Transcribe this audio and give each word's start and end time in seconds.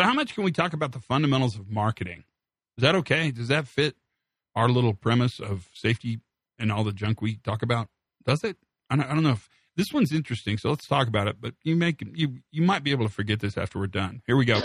So, 0.00 0.06
how 0.06 0.14
much 0.14 0.34
can 0.34 0.44
we 0.44 0.50
talk 0.50 0.72
about 0.72 0.92
the 0.92 0.98
fundamentals 0.98 1.58
of 1.58 1.68
marketing? 1.68 2.24
Is 2.78 2.82
that 2.82 2.94
okay? 2.94 3.30
Does 3.30 3.48
that 3.48 3.68
fit 3.68 3.96
our 4.56 4.66
little 4.66 4.94
premise 4.94 5.38
of 5.38 5.68
safety 5.74 6.20
and 6.58 6.72
all 6.72 6.84
the 6.84 6.92
junk 6.94 7.20
we 7.20 7.36
talk 7.36 7.60
about? 7.60 7.88
Does 8.24 8.42
it? 8.42 8.56
I 8.88 8.96
don't, 8.96 9.04
I 9.04 9.12
don't 9.12 9.24
know 9.24 9.32
if 9.32 9.50
this 9.76 9.92
one's 9.92 10.10
interesting, 10.10 10.56
so 10.56 10.70
let's 10.70 10.86
talk 10.86 11.06
about 11.06 11.28
it. 11.28 11.36
But 11.38 11.52
you 11.64 11.76
make 11.76 12.02
you 12.14 12.38
you 12.50 12.62
might 12.62 12.82
be 12.82 12.92
able 12.92 13.04
to 13.06 13.12
forget 13.12 13.40
this 13.40 13.58
after 13.58 13.78
we're 13.78 13.88
done. 13.88 14.22
Here 14.26 14.38
we 14.38 14.46
go. 14.46 14.58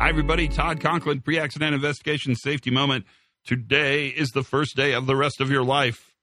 Hi, 0.00 0.08
everybody. 0.08 0.48
Todd 0.48 0.80
Conklin, 0.80 1.20
pre 1.20 1.38
accident 1.38 1.74
investigation 1.74 2.34
safety 2.34 2.70
moment. 2.70 3.04
Today 3.44 4.06
is 4.06 4.30
the 4.30 4.42
first 4.42 4.74
day 4.74 4.94
of 4.94 5.04
the 5.04 5.14
rest 5.14 5.42
of 5.42 5.50
your 5.50 5.62
life. 5.62 6.14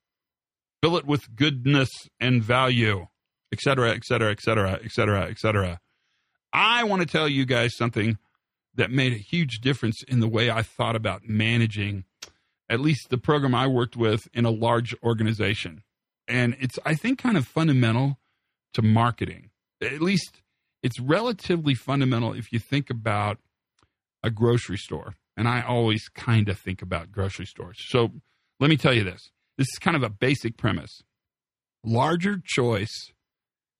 Fill 0.82 0.96
it 0.96 1.06
with 1.06 1.36
goodness 1.36 1.88
and 2.18 2.42
value, 2.42 3.06
etc., 3.52 3.90
etc., 3.90 4.32
etc., 4.32 4.80
etc., 4.84 5.26
etc. 5.26 5.80
I 6.52 6.82
want 6.82 7.02
to 7.02 7.06
tell 7.06 7.28
you 7.28 7.46
guys 7.46 7.76
something 7.76 8.18
that 8.74 8.90
made 8.90 9.12
a 9.12 9.16
huge 9.16 9.60
difference 9.60 10.02
in 10.02 10.18
the 10.18 10.28
way 10.28 10.50
I 10.50 10.62
thought 10.62 10.96
about 10.96 11.28
managing 11.28 12.02
at 12.68 12.80
least 12.80 13.10
the 13.10 13.16
program 13.18 13.54
I 13.54 13.68
worked 13.68 13.96
with 13.96 14.26
in 14.34 14.44
a 14.44 14.50
large 14.50 14.92
organization. 15.04 15.84
And 16.26 16.56
it's, 16.58 16.80
I 16.84 16.96
think, 16.96 17.20
kind 17.20 17.36
of 17.36 17.46
fundamental 17.46 18.18
to 18.74 18.82
marketing. 18.82 19.50
At 19.80 20.02
least 20.02 20.42
it's 20.82 20.98
relatively 20.98 21.76
fundamental 21.76 22.32
if 22.32 22.52
you 22.52 22.58
think 22.58 22.90
about 22.90 23.38
a 24.22 24.30
grocery 24.30 24.76
store. 24.76 25.14
And 25.36 25.46
I 25.46 25.62
always 25.62 26.08
kind 26.08 26.48
of 26.48 26.58
think 26.58 26.82
about 26.82 27.12
grocery 27.12 27.46
stores. 27.46 27.76
So 27.88 28.10
let 28.60 28.70
me 28.70 28.76
tell 28.76 28.92
you 28.92 29.04
this 29.04 29.30
this 29.56 29.66
is 29.66 29.78
kind 29.80 29.96
of 29.96 30.02
a 30.02 30.10
basic 30.10 30.56
premise. 30.56 31.02
Larger 31.84 32.40
choice 32.44 33.12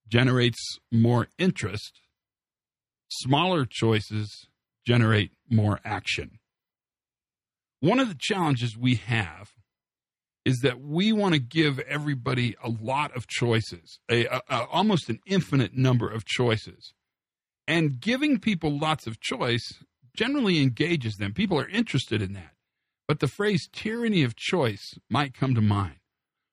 generates 0.09 0.59
more 0.91 1.29
interest, 1.39 2.01
smaller 3.09 3.67
choices 3.69 4.47
generate 4.87 5.33
more 5.51 5.81
action. 5.85 6.39
One 7.81 8.01
of 8.01 8.09
the 8.09 8.17
challenges 8.19 8.77
we 8.77 8.97
have 8.97 9.51
is 10.45 10.61
that 10.63 10.81
we 10.81 11.13
want 11.13 11.35
to 11.35 11.41
give 11.41 11.79
everybody 11.81 12.57
a 12.65 12.71
lot 12.71 13.15
of 13.15 13.27
choices, 13.27 13.99
a, 14.11 14.25
a, 14.25 14.41
a, 14.49 14.65
almost 14.67 15.11
an 15.11 15.21
infinite 15.27 15.75
number 15.75 16.09
of 16.09 16.25
choices. 16.25 16.95
And 17.67 18.01
giving 18.01 18.39
people 18.39 18.79
lots 18.79 19.07
of 19.07 19.21
choice 19.21 19.75
generally 20.19 20.61
engages 20.61 21.17
them. 21.17 21.33
People 21.33 21.61
are 21.61 21.69
interested 21.69 22.21
in 22.21 22.33
that. 22.33 22.55
But 23.07 23.21
the 23.21 23.29
phrase 23.29 23.69
tyranny 23.73 24.25
of 24.25 24.37
choice 24.37 24.99
might 25.09 25.33
come 25.33 25.55
to 25.55 25.63
mind. 25.63 26.01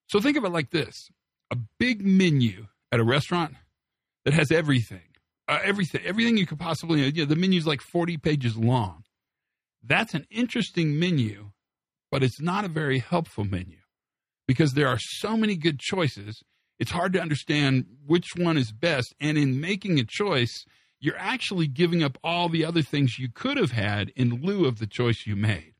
So 0.08 0.20
think 0.20 0.36
of 0.36 0.44
it 0.44 0.50
like 0.50 0.70
this 0.70 1.10
a 1.50 1.56
big 1.78 2.04
menu 2.04 2.66
at 2.92 3.00
a 3.00 3.04
restaurant 3.04 3.54
that 4.24 4.34
has 4.34 4.50
everything. 4.50 5.00
Uh, 5.48 5.58
everything, 5.62 6.00
everything 6.04 6.36
you 6.36 6.46
could 6.46 6.58
possibly. 6.58 7.04
You 7.04 7.24
know, 7.24 7.24
the 7.26 7.36
menu's 7.36 7.66
like 7.66 7.80
forty 7.80 8.16
pages 8.16 8.56
long. 8.56 9.02
That's 9.82 10.14
an 10.14 10.26
interesting 10.30 10.98
menu, 10.98 11.50
but 12.10 12.22
it's 12.22 12.40
not 12.40 12.64
a 12.64 12.68
very 12.68 12.98
helpful 13.00 13.44
menu 13.44 13.78
because 14.48 14.72
there 14.72 14.88
are 14.88 14.98
so 14.98 15.36
many 15.36 15.56
good 15.56 15.78
choices. 15.78 16.42
It's 16.78 16.90
hard 16.90 17.12
to 17.14 17.20
understand 17.20 17.86
which 18.06 18.28
one 18.36 18.56
is 18.56 18.72
best. 18.72 19.14
And 19.20 19.38
in 19.38 19.60
making 19.60 19.98
a 19.98 20.04
choice, 20.04 20.64
you're 21.00 21.18
actually 21.18 21.66
giving 21.66 22.02
up 22.02 22.18
all 22.24 22.48
the 22.48 22.64
other 22.64 22.82
things 22.82 23.18
you 23.18 23.28
could 23.32 23.56
have 23.56 23.72
had 23.72 24.10
in 24.16 24.42
lieu 24.42 24.66
of 24.66 24.78
the 24.78 24.86
choice 24.86 25.26
you 25.26 25.36
made. 25.36 25.74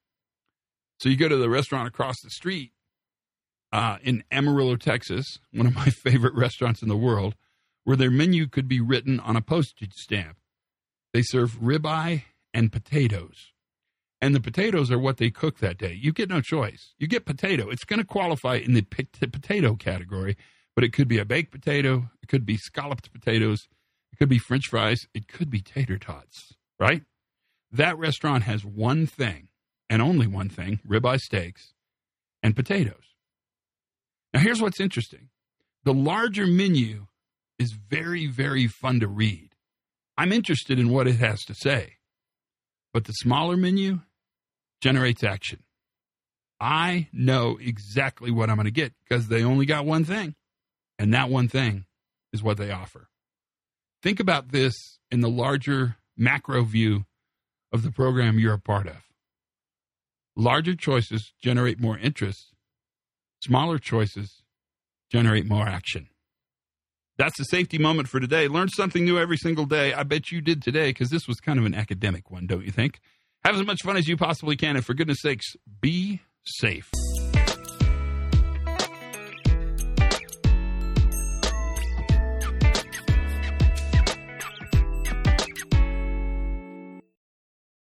So 1.00 1.08
you 1.08 1.17
go 1.17 1.28
to 1.28 1.36
the 1.36 1.50
restaurant 1.50 1.89
across 1.89 2.17
the 2.23 2.31
street 2.31 2.73
uh, 3.73 3.98
in 4.03 4.25
Amarillo, 4.31 4.77
Texas, 4.77 5.39
one 5.53 5.67
of 5.67 5.75
my 5.75 5.84
favorite 6.05 6.34
restaurants 6.34 6.83
in 6.83 6.89
the 6.89 6.97
world, 6.97 7.34
where 7.84 7.96
their 7.96 8.11
menu 8.11 8.46
could 8.46 8.68
be 8.68 8.80
written 8.80 9.20
on 9.20 9.36
a 9.36 9.42
postage 9.42 9.92
stamp. 9.95 10.39
They 11.13 11.23
serve 11.23 11.61
ribeye 11.61 12.24
and 12.52 12.73
potatoes. 12.73 13.52
And 14.20 14.35
the 14.35 14.41
potatoes 14.41 14.91
are 14.91 14.98
what 14.98 15.18
they 15.18 15.30
cook 15.30 15.58
that 15.58 15.79
day. 15.79 15.92
You 15.92 16.12
get 16.12 16.30
no 16.30 16.41
choice. 16.41 16.95
You 16.98 17.07
get 17.07 17.27
potato. 17.27 17.68
It's 17.68 17.85
going 17.85 18.01
to 18.01 18.07
qualify 18.07 18.57
in 18.57 18.73
the 18.73 18.83
potato 18.83 19.74
category, 19.74 20.36
but 20.74 20.85
it 20.85 20.92
could 20.92 21.07
be 21.07 21.18
a 21.18 21.24
baked 21.24 21.52
potato. 21.52 22.11
It 22.23 22.29
could 22.29 22.46
be 22.46 22.57
scalloped 22.57 23.12
potatoes. 23.12 23.68
It 24.17 24.19
could 24.19 24.29
be 24.31 24.39
french 24.39 24.69
fries. 24.69 25.07
It 25.13 25.29
could 25.29 25.51
be 25.51 25.61
tater 25.61 25.99
tots, 25.99 26.55
right? 26.81 27.03
That 27.71 27.99
restaurant 27.99 28.45
has 28.45 28.65
one 28.65 29.07
thing 29.07 29.49
and 29.91 30.01
only 30.01 30.27
one 30.27 30.49
thing 30.49 30.81
ribeye 30.89 31.19
steaks 31.19 31.75
and 32.43 32.57
potatoes. 32.57 33.15
Now, 34.33 34.41
here's 34.41 34.63
what's 34.63 34.81
interesting 34.81 35.29
the 35.85 35.93
larger 35.93 36.47
menu 36.47 37.09
is 37.59 37.73
very, 37.73 38.27
very 38.27 38.67
fun 38.67 39.01
to 39.01 39.07
read. 39.07 39.51
I'm 40.17 40.33
interested 40.33 40.79
in 40.79 40.89
what 40.89 41.07
it 41.07 41.17
has 41.17 41.45
to 41.45 41.55
say. 41.55 41.97
But 42.95 43.05
the 43.05 43.13
smaller 43.13 43.59
menu 43.59 44.01
generates 44.81 45.23
action. 45.23 45.63
I 46.59 47.09
know 47.13 47.59
exactly 47.61 48.31
what 48.31 48.48
I'm 48.48 48.57
going 48.57 48.65
to 48.65 48.71
get 48.71 48.95
because 49.07 49.29
they 49.29 49.45
only 49.45 49.67
got 49.67 49.85
one 49.85 50.07
thing, 50.07 50.37
and 50.98 51.13
that 51.13 51.29
one 51.29 51.48
thing 51.48 51.85
is 52.33 52.43
what 52.43 52.57
they 52.57 52.71
offer. 52.71 53.11
Think 54.02 54.20
about 54.20 54.52
this 54.52 54.74
in 55.11 55.20
the 55.20 55.30
larger 55.30 55.96
macro 56.17 56.64
view 56.64 57.05
of 57.73 57.83
the 57.83 57.90
program 57.90 58.39
you're 58.39 58.55
a 58.55 58.58
part 58.58 58.86
of. 58.86 58.96
Larger 60.36 60.74
choices 60.74 61.33
generate 61.42 61.80
more 61.80 61.98
interest, 61.98 62.52
smaller 63.42 63.79
choices 63.79 64.42
generate 65.11 65.46
more 65.46 65.67
action. 65.67 66.08
That's 67.18 67.39
the 67.39 67.45
safety 67.45 67.79
moment 67.79 68.08
for 68.08 68.20
today. 68.20 68.46
Learn 68.46 68.68
something 68.68 69.05
new 69.05 69.18
every 69.18 69.39
single 69.39 69.64
day. 69.64 69.95
I 69.95 70.02
bet 70.02 70.30
you 70.30 70.42
did 70.42 70.62
today 70.62 70.90
because 70.90 71.08
this 71.08 71.27
was 71.27 71.40
kind 71.40 71.58
of 71.58 71.64
an 71.64 71.74
academic 71.74 72.30
one, 72.30 72.46
don't 72.46 72.64
you 72.64 72.73
think? 72.73 73.01
Have 73.45 73.56
as 73.56 73.64
much 73.64 73.83
fun 73.83 73.96
as 73.96 74.08
you 74.08 74.17
possibly 74.17 74.56
can, 74.56 74.77
and 74.77 74.85
for 74.85 74.92
goodness 74.92 75.23
sakes, 75.23 75.56
be 75.80 76.20
safe. 76.45 76.90